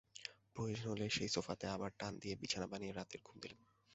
[0.55, 3.61] প্রয়োজন হলে সেই সোফাই আবার টান দিয়ে বিছানা বানিয়েই রাতের ঘুম দিলেন।